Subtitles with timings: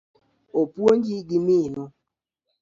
[0.61, 1.83] Opuonji gi minu?